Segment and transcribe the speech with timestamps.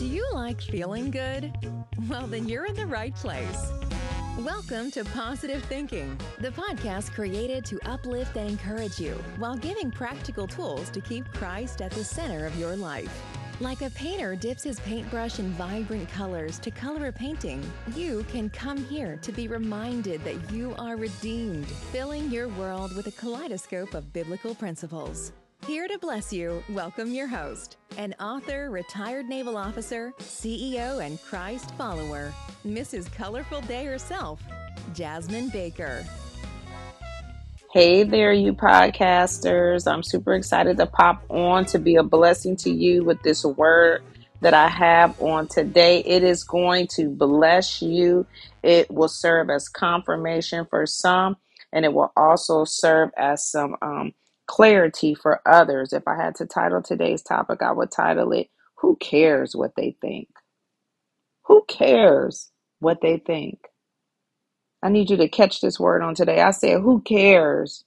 [0.00, 1.52] Do you like feeling good?
[2.08, 3.70] Well, then you're in the right place.
[4.38, 10.46] Welcome to Positive Thinking, the podcast created to uplift and encourage you while giving practical
[10.46, 13.14] tools to keep Christ at the center of your life.
[13.60, 17.62] Like a painter dips his paintbrush in vibrant colors to color a painting,
[17.94, 23.06] you can come here to be reminded that you are redeemed, filling your world with
[23.08, 25.32] a kaleidoscope of biblical principles.
[25.66, 31.70] Here to bless you, welcome your host, an author, retired naval officer, CEO, and Christ
[31.74, 32.32] follower,
[32.66, 33.12] Mrs.
[33.12, 34.42] Colorful Day herself,
[34.94, 36.04] Jasmine Baker.
[37.72, 39.86] Hey there, you podcasters.
[39.86, 44.02] I'm super excited to pop on to be a blessing to you with this word
[44.40, 46.00] that I have on today.
[46.00, 48.26] It is going to bless you.
[48.62, 51.36] It will serve as confirmation for some,
[51.70, 54.14] and it will also serve as some um,
[54.50, 55.94] clarity for others.
[55.94, 59.96] If I had to title today's topic, I would title it Who Cares What They
[60.02, 60.28] Think?
[61.46, 63.60] Who cares what they think?
[64.82, 66.42] I need you to catch this word on today.
[66.42, 67.84] I said, Who cares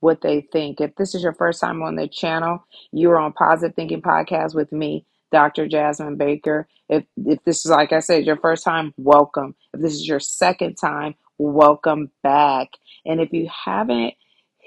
[0.00, 0.80] what they think?
[0.80, 4.54] If this is your first time on the channel, you are on Positive Thinking Podcast
[4.54, 5.68] with me, Dr.
[5.68, 6.68] Jasmine Baker.
[6.88, 9.56] If, if this is, like I said, your first time, welcome.
[9.74, 12.70] If this is your second time, welcome back.
[13.06, 14.14] And if you haven't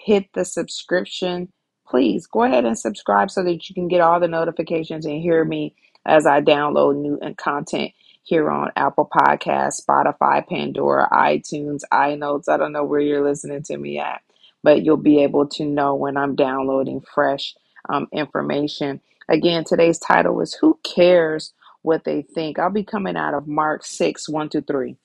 [0.04, 1.52] hit the subscription,
[1.88, 5.46] please go ahead and subscribe so that you can get all the notifications and hear
[5.46, 7.92] me as I download new content
[8.24, 12.50] here on Apple Podcasts, Spotify, Pandora, iTunes, iNotes.
[12.50, 14.22] I don't know where you're listening to me at,
[14.64, 17.56] but you'll be able to know when I'm downloading fresh
[17.90, 19.02] um, information.
[19.30, 22.60] Again, today's title is Who Cares What They Think?
[22.60, 24.98] I'll be coming out of Mark 6 1 to 3.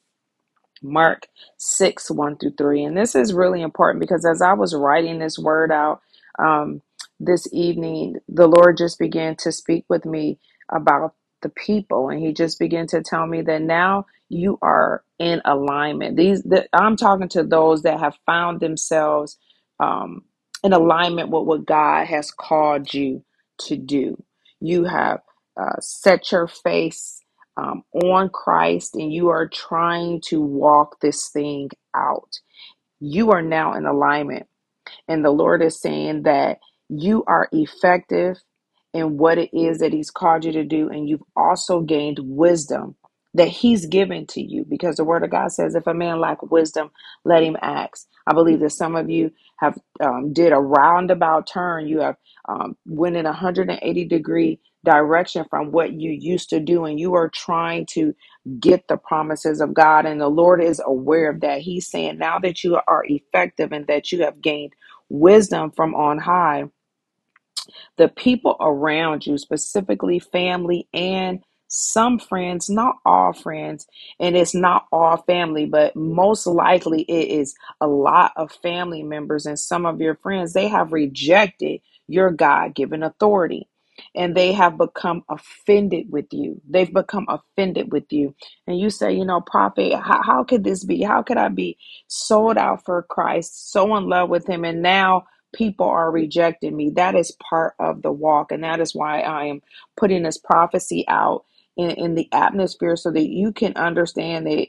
[0.83, 2.85] Mark 6, 1 through 3.
[2.85, 6.03] And this is really important because as I was writing this word out
[6.39, 6.83] um,
[7.21, 10.39] this evening, the Lord just began to speak with me
[10.71, 12.11] about the people.
[12.11, 16.17] And He just began to tell me that now you are in alignment.
[16.17, 19.39] These the, I'm talking to those that have found themselves
[19.81, 20.25] um,
[20.65, 23.25] in alignment with what God has called you
[23.67, 24.23] to do.
[24.61, 25.21] You have
[25.61, 27.23] uh, set your face
[27.59, 32.31] um, on Christ and you are trying to walk this thing out.
[33.01, 34.47] You are now in alignment.
[35.09, 36.59] And the Lord is saying that
[36.89, 38.37] you are effective
[38.95, 40.89] in what it is that He's called you to do.
[40.89, 42.97] And you've also gained wisdom
[43.35, 46.43] that He's given to you because the Word of God says, if a man lack
[46.51, 46.91] wisdom,
[47.25, 48.07] let him ask.
[48.27, 51.87] I believe that some of you have um, did a roundabout turn.
[51.89, 52.17] You have
[52.49, 57.15] um, went in a 180 degree direction from what you used to do, and you
[57.15, 58.15] are trying to
[58.61, 60.07] get the promises of God.
[60.07, 61.61] And the Lord is aware of that.
[61.63, 64.73] He's saying, now that you are effective and that you have gained
[65.11, 66.65] wisdom from on high,
[67.99, 73.89] the people around you, specifically family and some friends, not all friends,
[74.21, 79.47] and it's not all family, but most likely it is a lot of family members
[79.47, 83.69] and some of your friends, they have rejected your God given authority
[84.19, 86.63] and they have become offended with you.
[86.71, 88.37] They've become offended with you.
[88.69, 91.03] And you say, you know, prophet, how, how could this be?
[91.03, 95.27] How could I be sold out for Christ, so in love with him, and now
[95.55, 96.93] people are rejecting me?
[96.97, 98.53] That is part of the walk.
[98.53, 99.63] And that is why I am
[99.99, 101.47] putting this prophecy out
[101.79, 104.69] in, in the atmosphere so that you can understand that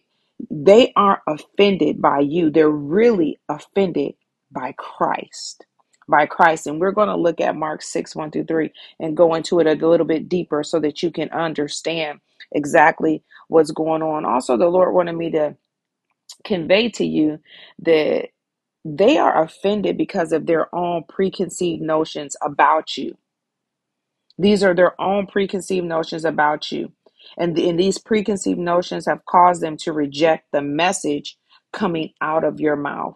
[0.52, 2.52] they aren't offended by you.
[2.52, 4.16] They're really offended
[4.52, 5.66] by Christ.
[6.10, 6.68] By Christ.
[6.68, 8.72] And we're going to look at Mark 6, 1 through 3
[9.02, 12.22] and go into it a little bit deeper so that you can understand
[12.54, 14.26] exactly what's going on.
[14.26, 15.58] Also, the Lord wanted me to
[16.46, 17.40] convey to you
[17.82, 18.30] that
[18.86, 23.18] they are offended because of their own preconceived notions about you.
[24.38, 26.92] These are their own preconceived notions about you.
[27.38, 31.38] And, and these preconceived notions have caused them to reject the message
[31.74, 33.16] coming out of your mouth.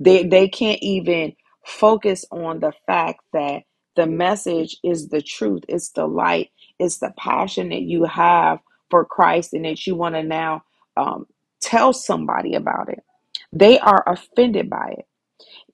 [0.00, 1.34] They, they can't even
[1.66, 3.64] focus on the fact that
[3.96, 6.50] the message is the truth, it's the light,
[6.80, 8.60] it's the passion that you have
[8.90, 10.64] for Christ and that you want to now
[10.96, 11.26] um,
[11.62, 13.00] tell somebody about it.
[13.52, 15.06] They are offended by it.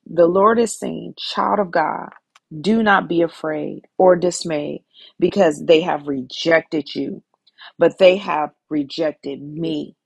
[0.06, 2.10] The Lord is saying, Child of God,
[2.60, 4.84] do not be afraid or dismayed
[5.20, 7.22] because they have rejected you,
[7.78, 9.96] but they have rejected me.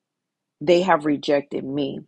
[0.61, 2.01] They have rejected me.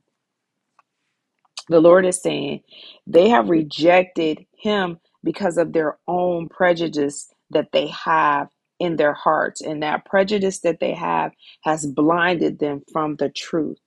[1.70, 2.62] The Lord is saying
[3.06, 8.48] they have rejected him because of their own prejudice that they have
[8.80, 9.62] in their hearts.
[9.62, 11.32] And that prejudice that they have
[11.62, 13.80] has blinded them from the truth.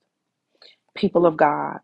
[0.95, 1.79] People of God,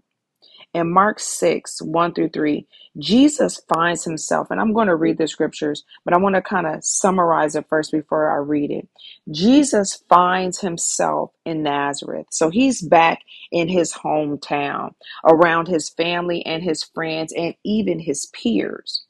[0.77, 2.67] In Mark 6, 1 through 3,
[2.99, 6.67] Jesus finds himself, and I'm going to read the scriptures, but I want to kind
[6.67, 8.87] of summarize it first before I read it.
[9.31, 12.27] Jesus finds himself in Nazareth.
[12.29, 14.93] So he's back in his hometown,
[15.25, 19.03] around his family and his friends, and even his peers.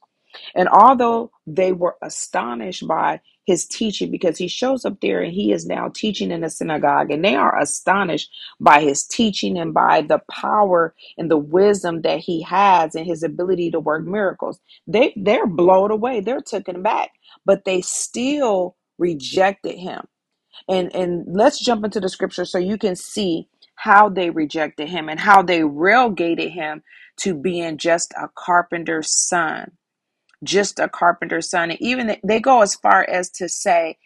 [0.56, 5.54] And although they were astonished by his teaching, because he shows up there and he
[5.54, 10.04] is now teaching in a synagogue, and they are astonished by his teaching and by
[10.04, 14.60] the power and the wisdom that he has and his ability to work miracles.
[14.88, 17.12] They they're blown away, they're taken back,
[17.46, 20.08] but they still rejected him.
[20.70, 25.10] And and let's jump into the scripture so you can see how they rejected him
[25.10, 26.84] and how they relegated him
[27.20, 29.72] to being just a carpenter's son
[30.44, 31.72] just a carpenter's son.
[31.72, 33.98] And even they go as far as to say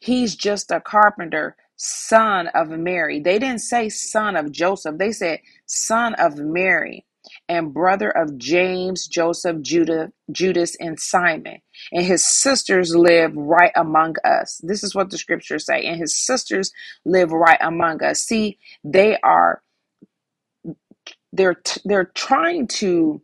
[0.00, 3.20] he's just a carpenter, son of Mary.
[3.20, 7.04] They didn't say son of Joseph, they said son of Mary
[7.48, 11.58] and brother of James, Joseph, Judah, Judas, and Simon.
[11.92, 14.60] And his sisters live right among us.
[14.64, 15.84] This is what the scriptures say.
[15.84, 16.72] And his sisters
[17.04, 18.22] live right among us.
[18.22, 19.62] See, they are
[21.32, 23.22] they're they're trying to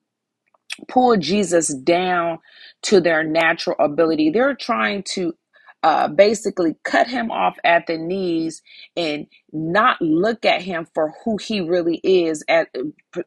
[0.89, 2.39] pull Jesus down
[2.83, 4.31] to their natural ability.
[4.31, 5.35] They're trying to
[5.83, 8.63] uh, basically cut him off at the knees
[8.97, 12.69] and not look at him for who he really is at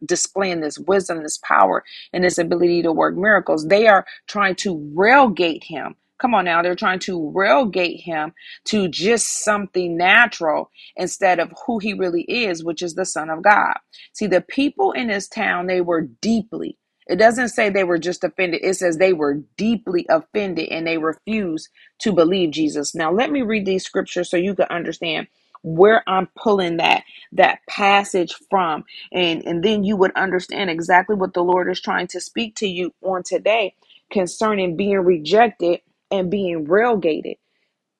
[0.05, 1.83] displaying this wisdom, this power,
[2.13, 3.67] and this ability to work miracles.
[3.67, 5.95] They are trying to relegate him.
[6.19, 8.33] Come on now, they're trying to relegate him
[8.65, 13.41] to just something natural instead of who he really is, which is the Son of
[13.43, 13.73] God.
[14.13, 16.77] See, the people in this town, they were deeply,
[17.07, 18.61] it doesn't say they were just offended.
[18.63, 21.69] It says they were deeply offended and they refused
[22.01, 22.95] to believe Jesus.
[22.95, 25.27] Now, let me read these scriptures so you can understand
[25.63, 27.03] where I'm pulling that
[27.33, 32.07] that passage from and and then you would understand exactly what the Lord is trying
[32.09, 33.75] to speak to you on today
[34.11, 35.81] concerning being rejected
[36.11, 37.33] and being relegated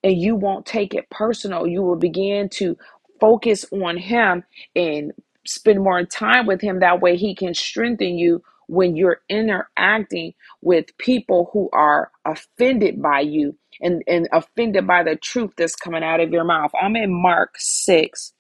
[0.04, 1.68] and you won't take it personal.
[1.68, 2.78] You will begin to
[3.22, 4.46] focus on Him
[4.76, 5.14] and
[5.48, 6.82] spend more time with Him.
[6.82, 10.34] That way, He can strengthen you when you're interacting
[10.64, 16.04] with people who are offended by you and, and offended by the truth that's coming
[16.04, 16.72] out of your mouth.
[16.82, 18.34] I'm in Mark 6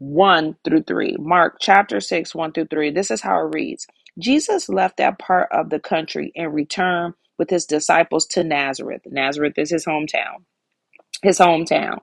[0.00, 1.16] 1 through 3.
[1.20, 2.90] Mark chapter 6, 1 through 3.
[2.92, 3.86] This is how it reads
[4.18, 9.02] Jesus left that part of the country and returned with his disciples to Nazareth.
[9.06, 10.36] Nazareth is his hometown
[11.22, 12.00] his hometown.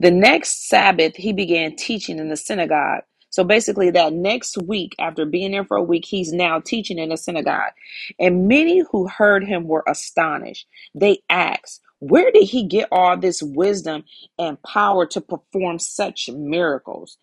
[0.00, 3.02] The next Sabbath, he began teaching in the synagogue.
[3.36, 7.12] So basically, that next week, after being there for a week, he's now teaching in
[7.12, 7.72] a synagogue.
[8.18, 10.66] And many who heard him were astonished.
[10.94, 14.04] They asked, Where did he get all this wisdom
[14.38, 17.18] and power to perform such miracles?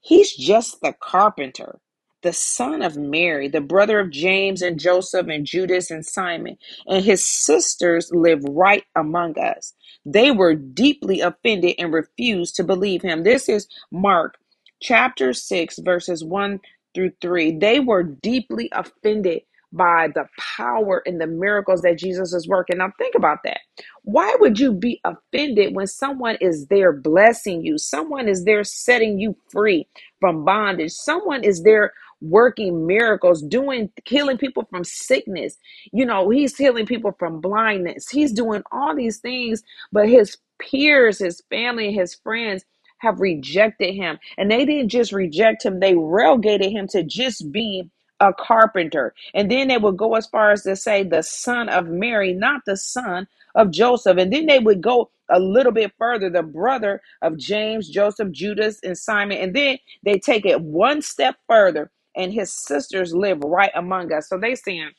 [0.00, 1.78] He's just the carpenter,
[2.22, 7.04] the son of Mary, the brother of James and Joseph and Judas and Simon, and
[7.04, 9.74] his sisters live right among us.
[10.04, 13.22] They were deeply offended and refused to believe him.
[13.22, 14.34] This is Mark
[14.80, 16.60] chapter 6, verses 1
[16.94, 17.58] through 3.
[17.58, 19.42] They were deeply offended
[19.72, 22.78] by the power and the miracles that Jesus is working.
[22.78, 23.60] Now, think about that.
[24.04, 27.78] Why would you be offended when someone is there blessing you?
[27.78, 29.86] Someone is there setting you free
[30.20, 30.92] from bondage.
[30.92, 31.92] Someone is there
[32.22, 35.56] working miracles, doing healing people from sickness.
[35.92, 38.08] You know, he's healing people from blindness.
[38.10, 39.62] He's doing all these things,
[39.92, 42.64] but his peers, his family, his friends
[43.00, 44.18] have rejected him.
[44.38, 47.90] And they didn't just reject him, they relegated him to just being
[48.20, 49.14] a carpenter.
[49.34, 52.62] And then they would go as far as to say the son of Mary, not
[52.66, 54.18] the son of Joseph.
[54.18, 58.80] And then they would go a little bit further, the brother of James, Joseph, Judas,
[58.84, 59.38] and Simon.
[59.38, 64.28] And then they take it one step further, and his sisters live right among us.
[64.28, 64.90] So they saying,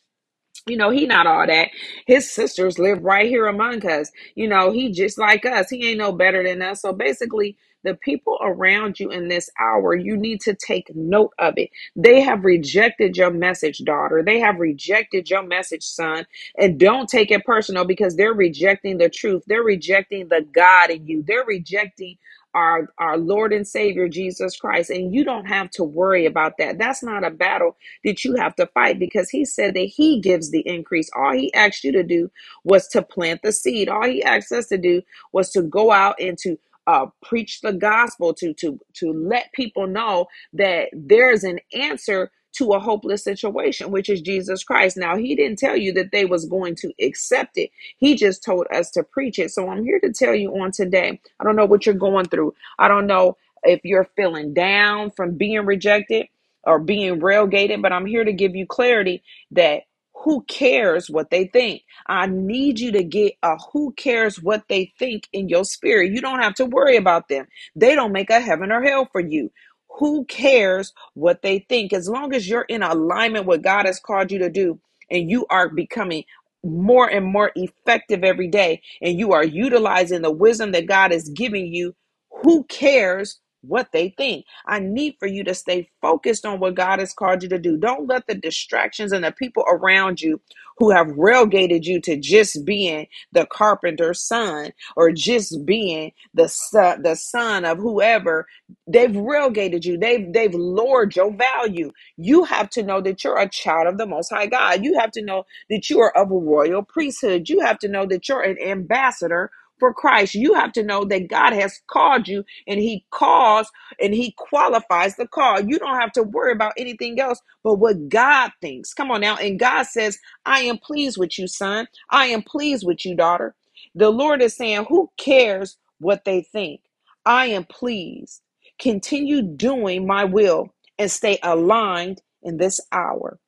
[0.68, 1.70] you know, he not all that.
[2.08, 4.12] His sisters live right here among us.
[4.36, 5.70] You know, he just like us.
[5.70, 6.82] He ain't no better than us.
[6.82, 11.56] So basically, the people around you in this hour, you need to take note of
[11.58, 11.70] it.
[11.96, 14.24] They have rejected your message, daughter.
[14.26, 16.26] They have rejected your message, son.
[16.60, 19.44] And don't take it personal because they're rejecting the truth.
[19.48, 21.24] They're rejecting the God in you.
[21.28, 22.18] They're rejecting
[22.56, 26.80] our our Lord and Savior Jesus Christ and you don't have to worry about that.
[26.80, 30.52] That's not a battle that you have to fight because he said that he gives
[30.52, 31.10] the increase.
[31.16, 32.32] All he asked you to do
[32.66, 33.90] was to plant the seed.
[33.90, 35.02] All he asked us to do
[35.34, 36.58] was to go out and to
[36.92, 42.32] uh, preach the gospel to to to let people know that there is an answer
[42.54, 44.98] to a hopeless situation which is jesus christ.
[44.98, 47.72] Now he didn't tell you that they was going to accept it.
[47.98, 49.52] He just told us to preach it.
[49.52, 52.56] So i'm here to tell you on today i don't know what you're going through.
[52.80, 56.28] I don't know if you're feeling down from being rejected
[56.66, 59.84] or being relegated, but I'm here to give you clarity that
[60.24, 61.84] who cares what they think?
[62.08, 66.12] I need you to get a who cares what they think in your spirit.
[66.14, 67.48] You don't have to worry about them.
[67.76, 69.52] They don't make a heaven or hell for you.
[70.00, 71.94] Who cares what they think?
[71.94, 74.80] As long as you're in alignment with God has called you to do
[75.12, 76.26] and you are becoming
[76.64, 81.30] more and more effective every day and you are utilizing the wisdom that God is
[81.30, 81.96] giving you,
[82.44, 84.46] who cares what they think?
[84.68, 87.78] I need for you to stay focused on what God has called you to do.
[87.78, 90.42] Don't let the distractions and the people around you
[90.80, 97.04] who have relegated you to just being the carpenter's son or just being the son,
[97.04, 98.48] the son of whoever
[98.88, 103.50] they've relegated you they've they've lowered your value you have to know that you're a
[103.50, 106.38] child of the most high god you have to know that you are of a
[106.38, 110.36] royal priesthood you have to know that you're an ambassador for Christ.
[110.36, 113.70] You have to know that God has called you and He calls
[114.02, 115.62] and He qualifies the call.
[115.62, 118.96] You don't have to worry about anything else but what God thinks.
[118.96, 119.38] Come on now.
[119.38, 121.90] And God says, I am pleased with you, son.
[122.12, 123.56] I am pleased with you, daughter.
[123.96, 126.82] The Lord is saying, Who cares what they think?
[127.26, 128.42] I am pleased.
[128.80, 133.40] Continue doing my will and stay aligned in this hour.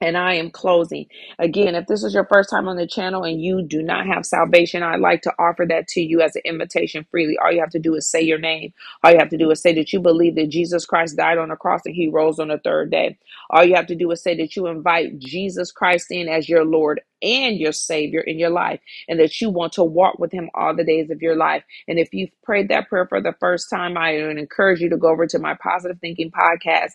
[0.00, 1.06] And I am closing.
[1.40, 4.26] Again, if this is your first time on the channel and you do not have
[4.26, 7.36] salvation, I'd like to offer that to you as an invitation freely.
[7.38, 8.74] All you have to do is say your name.
[9.02, 11.48] All you have to do is say that you believe that Jesus Christ died on
[11.50, 13.18] the cross and he rose on the third day.
[13.50, 16.64] All you have to do is say that you invite Jesus Christ in as your
[16.64, 20.50] Lord and your Savior in your life and that you want to walk with him
[20.54, 21.64] all the days of your life.
[21.88, 24.98] And if you've prayed that prayer for the first time, I would encourage you to
[24.98, 26.92] go over to my Positive Thinking Podcast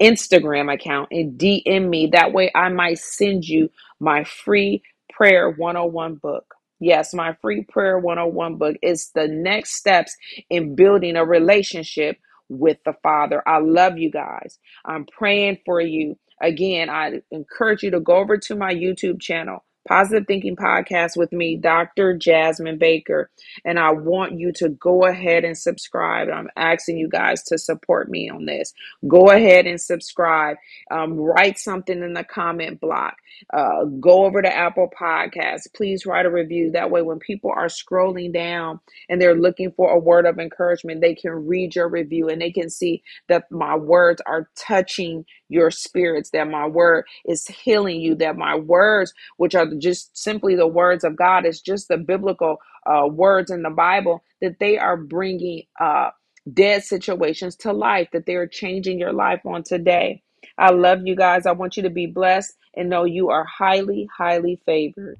[0.00, 2.08] Instagram account and DM me.
[2.08, 6.54] That way, I might send you my free prayer 101 book.
[6.80, 10.16] Yes, my free prayer 101 book is the next steps
[10.50, 13.42] in building a relationship with the Father.
[13.46, 14.58] I love you guys.
[14.84, 16.18] I'm praying for you.
[16.40, 21.32] Again, I encourage you to go over to my YouTube channel, Positive Thinking Podcast with
[21.32, 22.16] me, Dr.
[22.16, 23.30] Jasmine Baker.
[23.64, 26.28] And I want you to go ahead and subscribe.
[26.28, 28.74] I'm asking you guys to support me on this.
[29.08, 30.58] Go ahead and subscribe.
[30.90, 33.16] Um, write something in the comment block.
[33.52, 35.72] Uh, go over to Apple Podcasts.
[35.74, 36.70] Please write a review.
[36.72, 41.00] That way, when people are scrolling down and they're looking for a word of encouragement,
[41.00, 45.70] they can read your review and they can see that my words are touching your
[45.70, 50.66] spirits, that my word is healing you, that my words, which are just simply the
[50.66, 54.96] words of God, is just the biblical uh, words in the Bible, that they are
[54.96, 56.10] bringing uh,
[56.52, 60.22] dead situations to life, that they're changing your life on today.
[60.56, 61.46] I love you guys.
[61.46, 65.18] I want you to be blessed and know you are highly, highly favored.